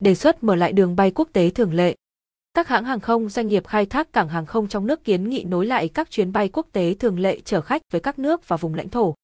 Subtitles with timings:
[0.00, 1.94] đề xuất mở lại đường bay quốc tế thường lệ.
[2.54, 5.44] Các hãng hàng không doanh nghiệp khai thác cảng hàng không trong nước kiến nghị
[5.44, 8.56] nối lại các chuyến bay quốc tế thường lệ chở khách với các nước và
[8.56, 9.14] vùng lãnh thổ.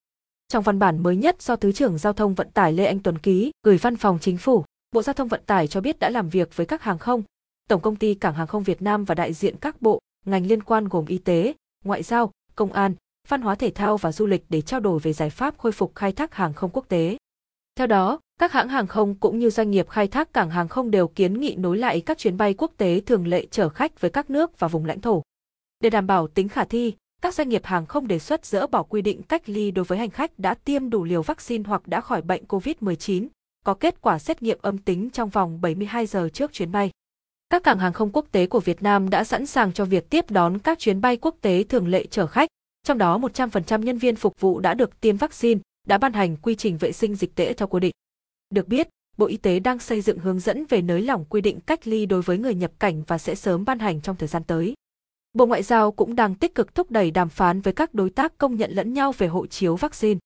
[0.48, 3.18] Trong văn bản mới nhất do Thứ trưởng Giao thông Vận tải Lê Anh Tuấn
[3.18, 6.28] ký, gửi Văn phòng Chính phủ, Bộ Giao thông Vận tải cho biết đã làm
[6.28, 7.22] việc với các hàng không,
[7.68, 10.62] Tổng công ty Cảng hàng không Việt Nam và đại diện các bộ, ngành liên
[10.62, 11.54] quan gồm y tế,
[11.84, 12.94] ngoại giao, công an,
[13.28, 15.94] văn hóa thể thao và du lịch để trao đổi về giải pháp khôi phục
[15.94, 17.16] khai thác hàng không quốc tế.
[17.76, 20.90] Theo đó, các hãng hàng không cũng như doanh nghiệp khai thác cảng hàng không
[20.90, 24.10] đều kiến nghị nối lại các chuyến bay quốc tế thường lệ chở khách với
[24.10, 25.22] các nước và vùng lãnh thổ.
[25.80, 28.82] Để đảm bảo tính khả thi, các doanh nghiệp hàng không đề xuất dỡ bỏ
[28.82, 32.00] quy định cách ly đối với hành khách đã tiêm đủ liều vaccine hoặc đã
[32.00, 33.26] khỏi bệnh COVID-19,
[33.64, 36.90] có kết quả xét nghiệm âm tính trong vòng 72 giờ trước chuyến bay.
[37.50, 40.30] Các cảng hàng không quốc tế của Việt Nam đã sẵn sàng cho việc tiếp
[40.30, 42.48] đón các chuyến bay quốc tế thường lệ chở khách,
[42.86, 46.54] trong đó 100% nhân viên phục vụ đã được tiêm vaccine, đã ban hành quy
[46.54, 47.92] trình vệ sinh dịch tễ theo quy định.
[48.50, 51.60] Được biết, Bộ Y tế đang xây dựng hướng dẫn về nới lỏng quy định
[51.60, 54.44] cách ly đối với người nhập cảnh và sẽ sớm ban hành trong thời gian
[54.44, 54.74] tới.
[55.32, 58.38] Bộ Ngoại giao cũng đang tích cực thúc đẩy đàm phán với các đối tác
[58.38, 60.18] công nhận lẫn nhau về hộ chiếu vaccine.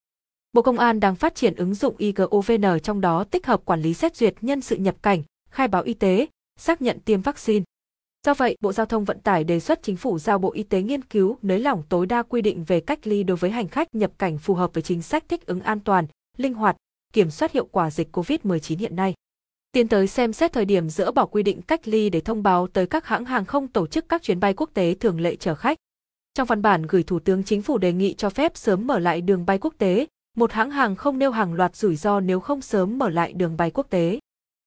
[0.52, 3.94] Bộ Công an đang phát triển ứng dụng IGOVN trong đó tích hợp quản lý
[3.94, 6.26] xét duyệt nhân sự nhập cảnh, khai báo y tế,
[6.58, 7.64] xác nhận tiêm vaccine.
[8.26, 10.82] Do vậy, Bộ Giao thông Vận tải đề xuất chính phủ giao Bộ Y tế
[10.82, 13.94] nghiên cứu nới lỏng tối đa quy định về cách ly đối với hành khách
[13.94, 16.76] nhập cảnh phù hợp với chính sách thích ứng an toàn, linh hoạt,
[17.12, 19.14] kiểm soát hiệu quả dịch COVID-19 hiện nay.
[19.72, 22.66] Tiến tới xem xét thời điểm dỡ bỏ quy định cách ly để thông báo
[22.66, 25.54] tới các hãng hàng không tổ chức các chuyến bay quốc tế thường lệ chở
[25.54, 25.78] khách.
[26.34, 29.20] Trong văn bản gửi Thủ tướng Chính phủ đề nghị cho phép sớm mở lại
[29.20, 32.60] đường bay quốc tế, một hãng hàng không nêu hàng loạt rủi ro nếu không
[32.60, 34.18] sớm mở lại đường bay quốc tế.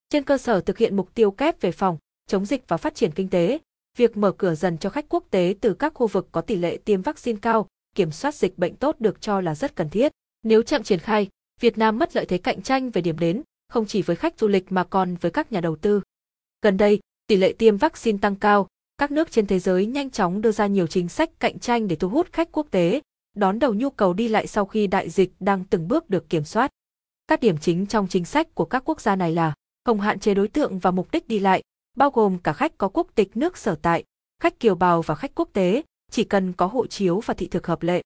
[0.09, 1.97] Trên cơ sở thực hiện mục tiêu kép về phòng,
[2.27, 3.59] chống dịch và phát triển kinh tế,
[3.97, 6.77] việc mở cửa dần cho khách quốc tế từ các khu vực có tỷ lệ
[6.85, 10.11] tiêm vaccine cao, kiểm soát dịch bệnh tốt được cho là rất cần thiết.
[10.43, 11.27] Nếu chậm triển khai,
[11.59, 14.47] Việt Nam mất lợi thế cạnh tranh về điểm đến, không chỉ với khách du
[14.47, 16.01] lịch mà còn với các nhà đầu tư.
[16.61, 20.41] Gần đây, tỷ lệ tiêm vaccine tăng cao, các nước trên thế giới nhanh chóng
[20.41, 23.01] đưa ra nhiều chính sách cạnh tranh để thu hút khách quốc tế,
[23.35, 26.43] đón đầu nhu cầu đi lại sau khi đại dịch đang từng bước được kiểm
[26.43, 26.71] soát.
[27.27, 29.53] Các điểm chính trong chính sách của các quốc gia này là
[29.85, 31.63] không hạn chế đối tượng và mục đích đi lại,
[31.97, 34.03] bao gồm cả khách có quốc tịch nước sở tại,
[34.39, 37.67] khách kiều bào và khách quốc tế, chỉ cần có hộ chiếu và thị thực
[37.67, 38.01] hợp lệ.